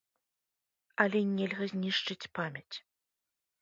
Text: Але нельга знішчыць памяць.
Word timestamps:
Але 1.05 1.21
нельга 1.37 1.71
знішчыць 1.75 2.29
памяць. 2.41 2.77